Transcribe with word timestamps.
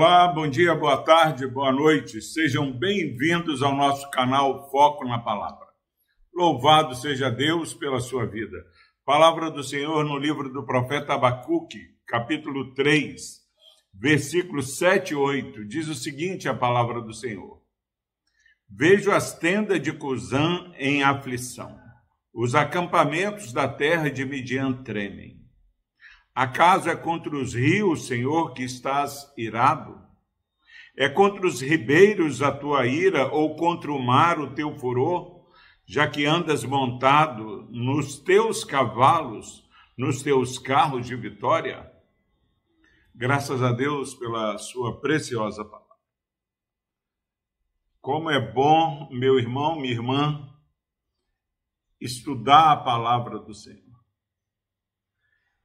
Olá, 0.00 0.28
bom 0.28 0.46
dia, 0.48 0.76
boa 0.76 1.02
tarde, 1.02 1.44
boa 1.44 1.72
noite. 1.72 2.22
Sejam 2.22 2.70
bem-vindos 2.70 3.64
ao 3.64 3.74
nosso 3.74 4.08
canal 4.12 4.70
Foco 4.70 5.04
na 5.04 5.18
Palavra. 5.18 5.66
Louvado 6.32 6.94
seja 6.94 7.28
Deus 7.28 7.74
pela 7.74 7.98
sua 7.98 8.24
vida. 8.24 8.64
Palavra 9.04 9.50
do 9.50 9.60
Senhor 9.60 10.04
no 10.04 10.16
livro 10.16 10.52
do 10.52 10.64
profeta 10.64 11.14
Abacuque, 11.14 11.80
capítulo 12.06 12.72
3, 12.74 13.40
versículos 13.92 14.78
7 14.78 15.14
e 15.14 15.16
8. 15.16 15.64
Diz 15.66 15.88
o 15.88 15.96
seguinte: 15.96 16.48
a 16.48 16.54
palavra 16.54 17.00
do 17.00 17.12
Senhor. 17.12 17.60
Vejo 18.70 19.10
as 19.10 19.36
tendas 19.36 19.82
de 19.82 19.92
Cusã 19.92 20.72
em 20.78 21.02
aflição. 21.02 21.76
Os 22.32 22.54
acampamentos 22.54 23.52
da 23.52 23.66
terra 23.66 24.08
de 24.08 24.24
Midian 24.24 24.74
tremem. 24.84 25.37
Acaso 26.38 26.88
é 26.88 26.94
contra 26.94 27.36
os 27.36 27.52
rios, 27.52 28.06
Senhor, 28.06 28.52
que 28.52 28.62
estás 28.62 29.28
irado? 29.36 30.00
É 30.96 31.08
contra 31.08 31.44
os 31.44 31.60
ribeiros 31.60 32.42
a 32.42 32.52
tua 32.52 32.86
ira, 32.86 33.26
ou 33.34 33.56
contra 33.56 33.90
o 33.90 34.00
mar 34.00 34.38
o 34.38 34.54
teu 34.54 34.72
furor? 34.78 35.44
Já 35.84 36.08
que 36.08 36.26
andas 36.26 36.62
montado 36.62 37.66
nos 37.72 38.20
teus 38.20 38.62
cavalos, 38.62 39.68
nos 39.96 40.22
teus 40.22 40.60
carros 40.60 41.08
de 41.08 41.16
vitória? 41.16 41.92
Graças 43.12 43.60
a 43.60 43.72
Deus 43.72 44.14
pela 44.14 44.58
sua 44.58 45.00
preciosa 45.00 45.64
palavra. 45.64 45.96
Como 48.00 48.30
é 48.30 48.40
bom, 48.40 49.08
meu 49.10 49.40
irmão, 49.40 49.74
minha 49.74 49.92
irmã, 49.92 50.48
estudar 52.00 52.70
a 52.70 52.76
palavra 52.76 53.40
do 53.40 53.52
Senhor. 53.52 53.87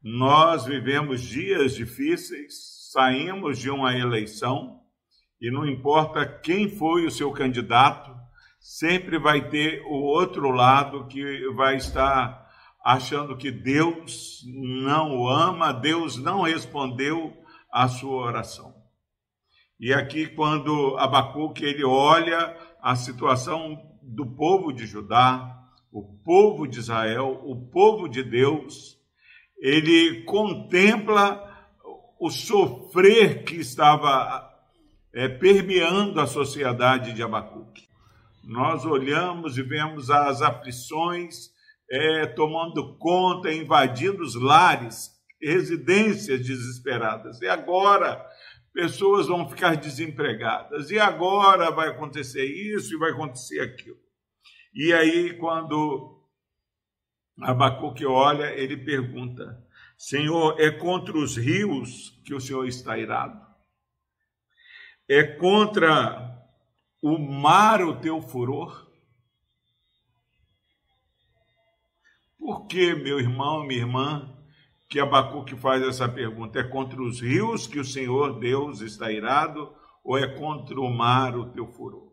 Nós 0.03 0.65
vivemos 0.65 1.21
dias 1.21 1.73
difíceis, 1.75 2.89
saímos 2.91 3.57
de 3.57 3.69
uma 3.69 3.97
eleição 3.97 4.81
e 5.39 5.49
não 5.49 5.65
importa 5.65 6.25
quem 6.25 6.67
foi 6.67 7.05
o 7.05 7.11
seu 7.11 7.31
candidato, 7.31 8.13
sempre 8.59 9.17
vai 9.17 9.47
ter 9.47 9.81
o 9.85 9.93
outro 9.93 10.51
lado 10.51 11.07
que 11.07 11.47
vai 11.53 11.77
estar 11.77 12.45
achando 12.83 13.37
que 13.37 13.49
Deus 13.49 14.41
não 14.45 15.17
o 15.17 15.29
ama, 15.29 15.71
Deus 15.71 16.17
não 16.17 16.41
respondeu 16.41 17.33
à 17.71 17.87
sua 17.87 18.25
oração. 18.25 18.75
E 19.79 19.93
aqui 19.93 20.27
quando 20.27 20.97
Abacuque 20.97 21.63
ele 21.63 21.85
olha 21.85 22.57
a 22.81 22.93
situação 22.97 23.81
do 24.01 24.25
povo 24.25 24.73
de 24.73 24.85
Judá, 24.85 25.63
o 25.89 26.03
povo 26.03 26.67
de 26.67 26.79
Israel, 26.79 27.41
o 27.45 27.55
povo 27.69 28.09
de 28.09 28.21
Deus, 28.21 29.01
ele 29.63 30.23
contempla 30.23 31.41
o 32.19 32.29
sofrer 32.29 33.45
que 33.45 33.55
estava 33.55 34.51
é, 35.13 35.29
permeando 35.29 36.19
a 36.19 36.27
sociedade 36.27 37.13
de 37.13 37.23
Abacuque. 37.23 37.87
Nós 38.43 38.83
olhamos 38.85 39.57
e 39.57 39.63
vemos 39.63 40.09
as 40.09 40.41
aflições 40.41 41.49
é, 41.89 42.25
tomando 42.25 42.97
conta, 42.97 43.53
invadindo 43.53 44.21
os 44.21 44.35
lares, 44.35 45.11
residências 45.41 46.45
desesperadas. 46.45 47.41
E 47.41 47.47
agora 47.47 48.21
pessoas 48.73 49.27
vão 49.27 49.47
ficar 49.47 49.77
desempregadas. 49.77 50.91
E 50.91 50.99
agora 50.99 51.71
vai 51.71 51.87
acontecer 51.87 52.43
isso 52.43 52.93
e 52.93 52.99
vai 52.99 53.11
acontecer 53.11 53.61
aquilo. 53.61 53.97
E 54.75 54.91
aí, 54.91 55.37
quando 55.37 56.21
Abacuque 57.41 58.05
olha, 58.05 58.51
ele 58.53 58.77
pergunta: 58.77 59.63
Senhor, 59.97 60.59
é 60.59 60.71
contra 60.71 61.17
os 61.17 61.35
rios 61.37 62.21
que 62.23 62.33
o 62.33 62.39
Senhor 62.39 62.67
está 62.67 62.97
irado? 62.97 63.41
É 65.07 65.23
contra 65.23 66.45
o 67.01 67.17
mar 67.17 67.81
o 67.81 67.99
teu 67.99 68.21
furor? 68.21 68.91
Por 72.37 72.67
que, 72.67 72.93
meu 72.93 73.19
irmão, 73.19 73.65
minha 73.65 73.81
irmã, 73.81 74.37
que 74.89 74.99
Abacuque 74.99 75.55
faz 75.55 75.81
essa 75.81 76.07
pergunta? 76.07 76.59
É 76.59 76.63
contra 76.63 77.01
os 77.01 77.21
rios 77.21 77.65
que 77.65 77.79
o 77.79 77.85
Senhor 77.85 78.39
Deus 78.39 78.81
está 78.81 79.11
irado 79.11 79.73
ou 80.03 80.17
é 80.17 80.27
contra 80.27 80.79
o 80.79 80.89
mar 80.89 81.35
o 81.37 81.49
teu 81.51 81.67
furor? 81.67 82.12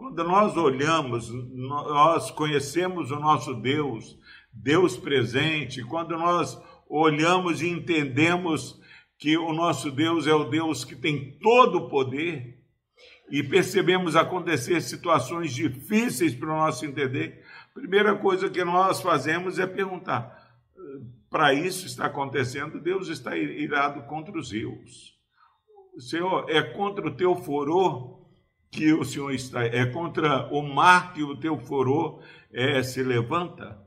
Quando 0.00 0.24
nós 0.24 0.56
olhamos, 0.56 1.28
nós 1.52 2.30
conhecemos 2.30 3.10
o 3.10 3.20
nosso 3.20 3.52
Deus, 3.52 4.18
Deus 4.50 4.96
presente, 4.96 5.84
quando 5.84 6.16
nós 6.16 6.58
olhamos 6.88 7.60
e 7.60 7.68
entendemos 7.68 8.80
que 9.18 9.36
o 9.36 9.52
nosso 9.52 9.90
Deus 9.90 10.26
é 10.26 10.32
o 10.32 10.44
Deus 10.44 10.86
que 10.86 10.96
tem 10.96 11.38
todo 11.38 11.76
o 11.76 11.88
poder, 11.90 12.58
e 13.30 13.42
percebemos 13.42 14.16
acontecer 14.16 14.80
situações 14.80 15.52
difíceis 15.52 16.34
para 16.34 16.48
o 16.48 16.56
nosso 16.56 16.86
entender, 16.86 17.44
a 17.70 17.78
primeira 17.78 18.16
coisa 18.16 18.48
que 18.48 18.64
nós 18.64 19.02
fazemos 19.02 19.58
é 19.58 19.66
perguntar: 19.66 20.34
para 21.28 21.52
isso 21.52 21.84
está 21.84 22.06
acontecendo, 22.06 22.80
Deus 22.80 23.08
está 23.08 23.36
irado 23.36 24.04
contra 24.04 24.38
os 24.38 24.50
rios. 24.50 25.14
Senhor, 25.98 26.48
é 26.48 26.62
contra 26.62 27.06
o 27.06 27.14
teu 27.14 27.36
furor 27.36 28.19
que 28.70 28.92
o 28.92 29.04
Senhor 29.04 29.32
está, 29.32 29.64
é 29.64 29.84
contra 29.86 30.46
o 30.52 30.62
mar 30.62 31.12
que 31.12 31.22
o 31.22 31.36
teu 31.36 31.58
furor 31.58 32.22
é, 32.52 32.82
se 32.82 33.02
levanta. 33.02 33.78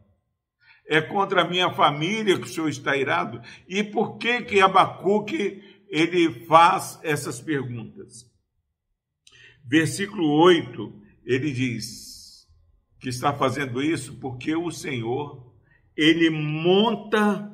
É 0.85 0.99
contra 0.99 1.41
a 1.41 1.47
minha 1.47 1.71
família 1.73 2.37
que 2.37 2.45
o 2.45 2.49
Senhor 2.49 2.67
está 2.67 2.97
irado. 2.97 3.41
E 3.67 3.83
por 3.83 4.17
que 4.17 4.41
que 4.41 4.59
Abacuque 4.59 5.63
ele 5.89 6.45
faz 6.45 6.99
essas 7.03 7.39
perguntas? 7.39 8.29
Versículo 9.63 10.29
8, 10.29 11.01
ele 11.25 11.51
diz 11.51 12.45
que 12.99 13.07
está 13.07 13.33
fazendo 13.33 13.81
isso 13.81 14.19
porque 14.19 14.55
o 14.55 14.69
Senhor, 14.71 15.53
ele 15.95 16.29
monta 16.29 17.49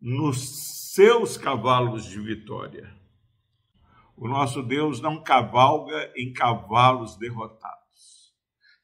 nos 0.00 0.92
seus 0.94 1.36
cavalos 1.36 2.04
de 2.04 2.20
vitória. 2.20 2.94
O 4.16 4.28
nosso 4.28 4.62
Deus 4.62 5.00
não 5.00 5.22
cavalga 5.22 6.12
em 6.16 6.32
cavalos 6.32 7.16
derrotados. 7.16 8.32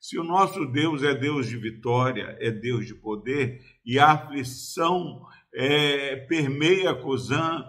Se 0.01 0.19
o 0.19 0.25
nosso 0.25 0.67
Deus 0.67 1.03
é 1.03 1.15
Deus 1.15 1.47
de 1.47 1.57
vitória, 1.57 2.37
é 2.41 2.51
Deus 2.51 2.87
de 2.87 2.95
poder, 2.95 3.63
e 3.85 3.99
a 3.99 4.13
aflição 4.13 5.25
é, 5.55 6.17
permeia 6.17 6.95
Cusã, 6.95 7.65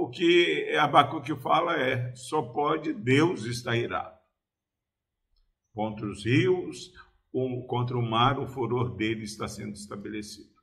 o 0.00 0.08
que 0.08 0.74
Abacuque 0.76 1.36
fala 1.36 1.76
é: 1.76 2.14
só 2.14 2.42
pode 2.42 2.92
Deus 2.92 3.44
estar 3.44 3.76
irado. 3.76 4.16
Contra 5.74 6.06
os 6.06 6.24
rios, 6.24 6.92
contra 7.68 7.98
o 7.98 8.02
mar, 8.02 8.38
o 8.38 8.46
furor 8.46 8.96
dele 8.96 9.24
está 9.24 9.46
sendo 9.46 9.74
estabelecido. 9.74 10.56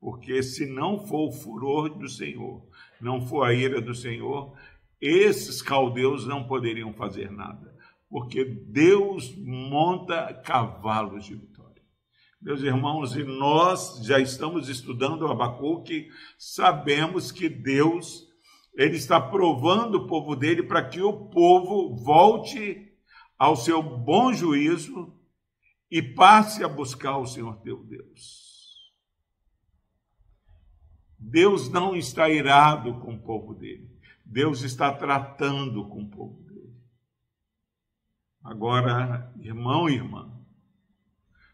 Porque 0.00 0.42
se 0.42 0.66
não 0.66 1.06
for 1.06 1.28
o 1.28 1.32
furor 1.32 1.88
do 1.88 2.08
Senhor, 2.08 2.68
não 3.00 3.20
for 3.20 3.44
a 3.44 3.54
ira 3.54 3.80
do 3.80 3.94
Senhor, 3.94 4.56
esses 5.00 5.62
caldeus 5.62 6.26
não 6.26 6.44
poderiam 6.44 6.92
fazer 6.92 7.30
nada, 7.30 7.76
porque 8.08 8.44
Deus 8.44 9.34
monta 9.36 10.34
cavalos 10.44 11.24
de 11.24 11.34
vitória. 11.34 11.82
Meus 12.40 12.62
irmãos, 12.62 13.16
e 13.16 13.24
nós 13.24 14.00
já 14.04 14.18
estamos 14.18 14.68
estudando 14.68 15.22
o 15.22 15.30
Abacuque, 15.30 16.08
sabemos 16.36 17.32
que 17.32 17.48
Deus 17.48 18.28
ele 18.74 18.96
está 18.96 19.20
provando 19.20 19.96
o 19.96 20.06
povo 20.06 20.36
dele 20.36 20.62
para 20.62 20.88
que 20.88 21.02
o 21.02 21.12
povo 21.12 21.96
volte 21.96 22.92
ao 23.36 23.56
seu 23.56 23.82
bom 23.82 24.32
juízo 24.32 25.12
e 25.90 26.00
passe 26.00 26.62
a 26.62 26.68
buscar 26.68 27.18
o 27.18 27.26
Senhor 27.26 27.56
teu 27.56 27.82
Deus. 27.84 28.46
Deus 31.18 31.68
não 31.68 31.96
está 31.96 32.28
irado 32.28 33.00
com 33.00 33.14
o 33.14 33.20
povo 33.20 33.52
dele. 33.52 33.97
Deus 34.30 34.60
está 34.60 34.92
tratando 34.92 35.88
com 35.88 36.02
o 36.02 36.10
povo 36.10 36.42
dele. 36.42 36.76
Agora, 38.44 39.32
irmão 39.40 39.88
e 39.88 39.94
irmã, 39.94 40.30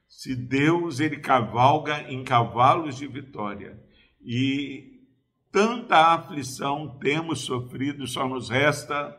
se 0.08 0.34
Deus 0.34 0.98
ele 0.98 1.18
cavalga 1.18 2.10
em 2.10 2.24
cavalos 2.24 2.96
de 2.96 3.06
vitória 3.06 3.80
e 4.20 5.00
tanta 5.52 6.14
aflição 6.14 6.98
temos 6.98 7.42
sofrido, 7.42 8.08
só 8.08 8.28
nos 8.28 8.48
resta 8.48 9.16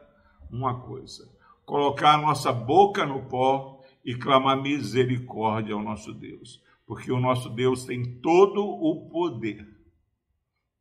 uma 0.52 0.82
coisa: 0.82 1.26
colocar 1.66 2.18
nossa 2.18 2.52
boca 2.52 3.06
no 3.06 3.24
pó 3.30 3.82
e 4.04 4.16
clamar 4.16 4.62
misericórdia 4.62 5.74
ao 5.74 5.82
nosso 5.82 6.14
Deus, 6.14 6.62
porque 6.86 7.10
o 7.10 7.22
nosso 7.22 7.50
Deus 7.50 7.86
tem 7.86 8.20
todo 8.20 8.66
o 8.66 9.10
poder 9.10 9.66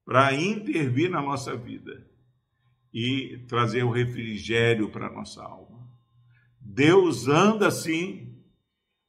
para 0.05 0.35
intervir 0.35 1.09
na 1.09 1.23
nossa 1.23 1.57
vida 1.57 2.13
e 2.95 3.45
trazer 3.49 3.83
o 3.83 3.91
refrigério 3.91 4.89
para 4.89 5.09
a 5.09 5.13
nossa 5.13 5.43
alma. 5.43 5.85
Deus 6.61 7.27
anda 7.27 7.67
assim, 7.67 8.41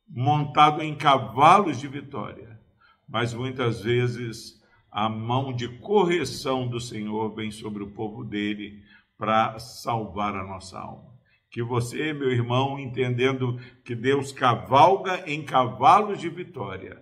montado 0.09 0.81
em 0.81 0.95
cavalos 0.95 1.79
de 1.79 1.87
vitória, 1.87 2.59
mas 3.07 3.31
muitas 3.31 3.81
vezes 3.81 4.59
a 4.91 5.07
mão 5.07 5.53
de 5.53 5.67
correção 5.79 6.67
do 6.67 6.79
Senhor 6.79 7.35
vem 7.35 7.51
sobre 7.51 7.83
o 7.83 7.91
povo 7.91 8.23
dele 8.23 8.81
para 9.17 9.59
salvar 9.59 10.35
a 10.35 10.43
nossa 10.43 10.79
alma. 10.79 11.13
Que 11.51 11.61
você, 11.61 12.11
meu 12.11 12.31
irmão, 12.31 12.79
entendendo 12.79 13.59
que 13.83 13.95
Deus 13.95 14.31
cavalga 14.31 15.29
em 15.29 15.45
cavalos 15.45 16.19
de 16.19 16.27
vitória, 16.27 17.01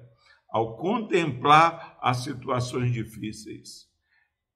ao 0.50 0.76
contemplar 0.76 1.98
as 2.02 2.24
situações 2.24 2.92
difíceis, 2.92 3.88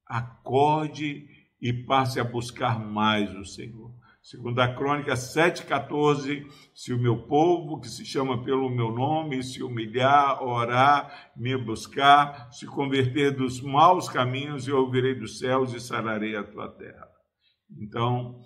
acorde 0.06 1.37
e 1.62 1.74
passe 1.74 2.19
a 2.19 2.24
buscar 2.24 2.80
mais 2.80 3.33
o 3.36 3.45
Senhor. 3.45 3.92
Segundo 4.21 4.59
a 4.59 4.68
Crônica 4.75 5.13
7,14, 5.13 6.45
se 6.75 6.94
o 6.94 7.00
meu 7.00 7.24
povo, 7.27 7.80
que 7.80 7.88
se 7.88 8.06
chama 8.06 8.44
pelo 8.44 8.69
meu 8.69 8.92
nome, 8.92 9.42
se 9.42 9.63
humilhar, 9.63 10.44
orar, 10.44 11.31
me 11.36 11.56
buscar, 11.56 12.51
se 12.51 12.65
converter 12.65 13.31
dos 13.31 13.62
maus 13.62 14.09
caminhos, 14.09 14.68
eu 14.68 14.80
ouvirei 14.80 15.15
dos 15.15 15.39
céus 15.39 15.74
e 15.74 15.80
sararei 15.80 16.36
a 16.36 16.44
tua 16.44 16.68
terra. 16.68 17.07
Então, 17.80 18.42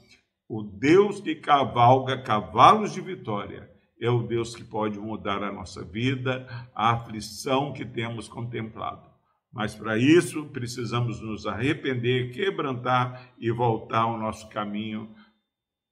o 0.48 0.62
Deus 0.62 1.20
que 1.20 1.34
cavalga 1.34 2.22
cavalos 2.22 2.94
de 2.94 3.02
vitória 3.02 3.68
é 4.00 4.10
o 4.10 4.22
Deus 4.22 4.56
que 4.56 4.64
pode 4.64 5.00
mudar 5.00 5.44
a 5.44 5.52
nossa 5.52 5.84
vida, 5.84 6.46
a 6.76 6.92
aflição 6.92 7.74
que 7.74 7.86
temos 7.86 8.28
contemplado. 8.28 9.11
Mas 9.52 9.76
para 9.76 9.98
isso 9.98 10.46
precisamos 10.50 11.22
nos 11.22 11.46
arrepender, 11.46 12.32
quebrantar 12.32 13.34
e 13.38 13.52
voltar 13.52 14.04
ao 14.04 14.18
nosso 14.18 14.48
caminho, 14.50 15.14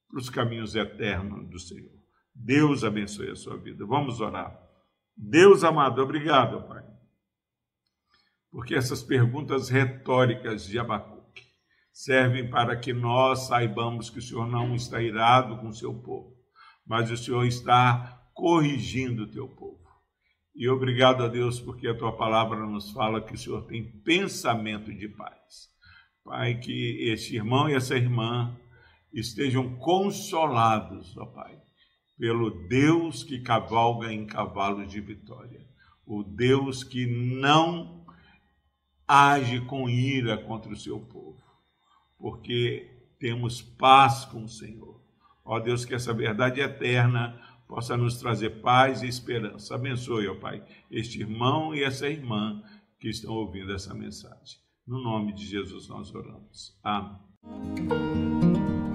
para 0.10 0.20
os 0.20 0.30
caminhos 0.30 0.76
eternos 0.76 1.48
do 1.50 1.60
Senhor. 1.60 1.92
Deus 2.34 2.84
abençoe 2.84 3.30
a 3.30 3.36
sua 3.36 3.58
vida. 3.58 3.86
Vamos 3.86 4.22
orar. 4.22 4.58
Deus 5.16 5.64
amado, 5.64 6.02
obrigado, 6.02 6.66
Pai. 6.68 6.84
Porque 8.50 8.74
essas 8.74 9.04
perguntas 9.04 9.70
retóricas 9.70 10.66
de 10.66 10.80
Abacuque 10.80 11.44
servem 11.92 12.50
para 12.50 12.78
que 12.78 12.94
nós 12.94 13.48
saibamos 13.48 14.10
que 14.10 14.20
o 14.20 14.22
Senhor 14.22 14.48
não 14.48 14.74
está 14.74 15.02
irado 15.02 15.58
com 15.58 15.68
o 15.68 15.74
seu 15.74 15.94
povo, 15.94 16.34
mas 16.88 17.12
o 17.12 17.18
Senhor 17.18 17.46
está 17.46 18.26
corrigindo 18.34 19.24
o 19.24 19.32
teu 19.32 19.48
povo. 19.50 19.79
E 20.60 20.68
obrigado 20.68 21.24
a 21.24 21.30
Deus 21.30 21.58
porque 21.58 21.88
a 21.88 21.98
tua 21.98 22.12
palavra 22.12 22.66
nos 22.66 22.92
fala 22.92 23.22
que 23.22 23.34
o 23.34 23.38
Senhor 23.38 23.66
tem 23.66 23.82
pensamento 24.02 24.94
de 24.94 25.08
paz. 25.08 25.70
Pai, 26.22 26.60
que 26.60 27.10
este 27.10 27.38
irmão 27.38 27.70
e 27.70 27.76
essa 27.76 27.96
irmã 27.96 28.60
estejam 29.14 29.78
consolados, 29.78 31.16
ó 31.16 31.26
Pai, 31.28 31.58
pelo 32.18 32.68
Deus 32.68 33.24
que 33.24 33.40
cavalga 33.40 34.12
em 34.12 34.26
cavalos 34.26 34.92
de 34.92 35.00
vitória. 35.00 35.66
O 36.06 36.24
Deus 36.24 36.84
que 36.84 37.08
não 37.08 38.06
age 39.08 39.62
com 39.62 39.90
ira 39.90 40.38
contra 40.38 40.74
o 40.74 40.76
seu 40.76 41.00
povo, 41.00 41.42
porque 42.18 43.08
temos 43.18 43.62
paz 43.62 44.26
com 44.26 44.44
o 44.44 44.50
Senhor. 44.50 45.02
Ó 45.46 45.58
Deus, 45.58 45.86
que 45.86 45.96
essa 45.96 46.14
verdade 46.14 46.60
eterna 46.60 47.49
possa 47.70 47.96
nos 47.96 48.18
trazer 48.18 48.62
paz 48.62 49.04
e 49.04 49.08
esperança. 49.08 49.76
Abençoe, 49.76 50.28
ó 50.28 50.34
Pai, 50.34 50.66
este 50.90 51.22
irmão 51.22 51.74
e 51.74 51.84
essa 51.84 52.10
irmã 52.10 52.62
que 53.00 53.08
estão 53.08 53.36
ouvindo 53.36 53.72
essa 53.72 53.94
mensagem. 53.94 54.58
No 54.86 55.02
nome 55.02 55.34
de 55.34 55.46
Jesus 55.46 55.88
nós 55.88 56.14
oramos. 56.14 56.76
Amém. 56.84 58.89